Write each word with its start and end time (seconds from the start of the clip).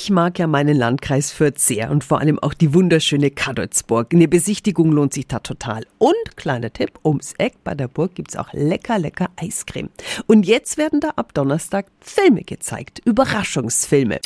Ich 0.00 0.10
mag 0.10 0.38
ja 0.38 0.46
meinen 0.46 0.76
Landkreis 0.76 1.32
Fürth 1.32 1.58
sehr 1.58 1.90
und 1.90 2.04
vor 2.04 2.20
allem 2.20 2.38
auch 2.38 2.54
die 2.54 2.72
wunderschöne 2.72 3.32
Kadolzburg. 3.32 4.14
Eine 4.14 4.28
Besichtigung 4.28 4.92
lohnt 4.92 5.12
sich 5.12 5.26
da 5.26 5.40
total. 5.40 5.84
Und 5.98 6.36
kleiner 6.36 6.72
Tipp, 6.72 7.00
ums 7.04 7.34
Eck 7.36 7.54
bei 7.64 7.74
der 7.74 7.88
Burg 7.88 8.14
gibt's 8.14 8.36
auch 8.36 8.52
lecker, 8.52 9.00
lecker 9.00 9.28
Eiscreme. 9.34 9.90
Und 10.28 10.46
jetzt 10.46 10.78
werden 10.78 11.00
da 11.00 11.08
ab 11.16 11.34
Donnerstag 11.34 11.86
Filme 12.00 12.44
gezeigt. 12.44 13.00
Überraschungsfilme. 13.06 14.20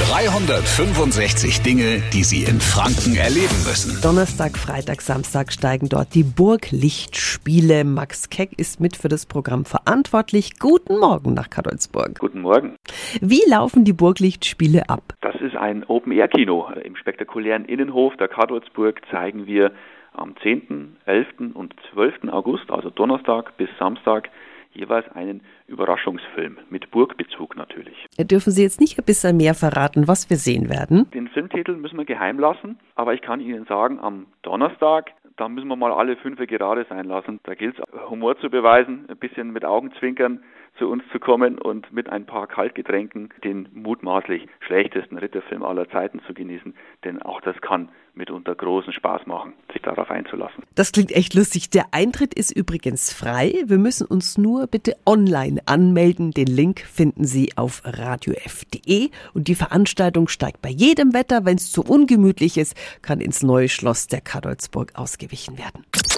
365 0.00 1.60
Dinge, 1.60 2.00
die 2.14 2.24
Sie 2.24 2.44
in 2.44 2.58
Franken 2.58 3.16
erleben 3.16 3.60
müssen. 3.68 4.00
Donnerstag, 4.00 4.56
Freitag, 4.56 5.02
Samstag 5.02 5.52
steigen 5.52 5.90
dort 5.90 6.14
die 6.14 6.24
Burglichtspiele. 6.24 7.84
Max 7.84 8.30
Keck 8.30 8.58
ist 8.58 8.80
mit 8.80 8.96
für 8.96 9.08
das 9.08 9.26
Programm 9.26 9.66
verantwortlich. 9.66 10.58
Guten 10.58 10.98
Morgen 10.98 11.34
nach 11.34 11.50
Kadolzburg. 11.50 12.18
Guten 12.18 12.40
Morgen. 12.40 12.76
Wie 13.20 13.42
laufen 13.46 13.84
die 13.84 13.92
Burglichtspiele 13.92 14.88
ab? 14.88 15.02
Das 15.20 15.36
ist 15.36 15.54
ein 15.54 15.84
Open-Air-Kino. 15.84 16.70
Im 16.82 16.96
spektakulären 16.96 17.66
Innenhof 17.66 18.16
der 18.16 18.28
Kadolzburg 18.28 19.02
zeigen 19.10 19.46
wir 19.46 19.70
am 20.14 20.34
10., 20.42 20.96
11. 21.04 21.26
und 21.52 21.74
12. 21.92 22.30
August, 22.32 22.70
also 22.70 22.88
Donnerstag 22.88 23.56
bis 23.58 23.68
Samstag, 23.78 24.30
jeweils 24.72 25.10
einen 25.12 25.42
Überraschungsfilm 25.66 26.58
mit 26.70 26.90
Burgbezug 26.90 27.56
natürlich. 27.56 28.06
Dürfen 28.18 28.52
Sie 28.52 28.62
jetzt 28.62 28.80
nicht 28.80 28.98
ein 28.98 29.04
bisschen 29.04 29.36
mehr 29.36 29.54
verraten, 29.54 30.08
was 30.08 30.30
wir 30.30 30.36
sehen 30.36 30.68
werden? 30.68 31.10
Den 31.12 31.28
Filmtitel 31.28 31.76
müssen 31.76 31.98
wir 31.98 32.04
geheim 32.04 32.38
lassen, 32.38 32.78
aber 32.94 33.14
ich 33.14 33.22
kann 33.22 33.40
Ihnen 33.40 33.64
sagen, 33.66 33.98
am 34.00 34.26
Donnerstag, 34.42 35.10
da 35.36 35.48
müssen 35.48 35.68
wir 35.68 35.76
mal 35.76 35.92
alle 35.92 36.16
fünf 36.16 36.38
gerade 36.38 36.86
sein 36.88 37.06
lassen. 37.06 37.40
Da 37.44 37.54
gilt 37.54 37.78
es, 37.78 38.10
Humor 38.10 38.38
zu 38.38 38.50
beweisen, 38.50 39.06
ein 39.08 39.16
bisschen 39.16 39.52
mit 39.52 39.64
Augenzwinkern 39.64 40.42
zu 40.80 40.88
uns 40.88 41.04
zu 41.12 41.20
kommen 41.20 41.58
und 41.58 41.92
mit 41.92 42.08
ein 42.08 42.26
paar 42.26 42.46
Kaltgetränken 42.46 43.28
den 43.44 43.68
mutmaßlich 43.74 44.48
schlechtesten 44.60 45.18
Ritterfilm 45.18 45.62
aller 45.62 45.88
Zeiten 45.90 46.20
zu 46.26 46.34
genießen. 46.34 46.74
Denn 47.04 47.22
auch 47.22 47.40
das 47.42 47.60
kann 47.60 47.90
mitunter 48.14 48.54
großen 48.54 48.92
Spaß 48.92 49.26
machen, 49.26 49.52
sich 49.72 49.82
darauf 49.82 50.10
einzulassen. 50.10 50.64
Das 50.74 50.92
klingt 50.92 51.12
echt 51.12 51.34
lustig. 51.34 51.70
Der 51.70 51.84
Eintritt 51.92 52.34
ist 52.34 52.50
übrigens 52.50 53.12
frei. 53.12 53.62
Wir 53.66 53.78
müssen 53.78 54.06
uns 54.06 54.38
nur 54.38 54.66
bitte 54.66 54.96
online 55.06 55.60
anmelden. 55.66 56.32
Den 56.32 56.48
Link 56.48 56.80
finden 56.80 57.24
Sie 57.24 57.50
auf 57.56 57.82
radiof.de. 57.84 59.10
Und 59.34 59.48
die 59.48 59.54
Veranstaltung 59.54 60.28
steigt 60.28 60.62
bei 60.62 60.70
jedem 60.70 61.12
Wetter. 61.12 61.44
Wenn 61.44 61.56
es 61.56 61.70
zu 61.70 61.82
ungemütlich 61.82 62.56
ist, 62.56 62.74
kann 63.02 63.20
ins 63.20 63.42
neue 63.42 63.68
Schloss 63.68 64.06
der 64.06 64.22
Kadolzburg 64.22 64.92
ausgewichen 64.94 65.58
werden. 65.58 65.84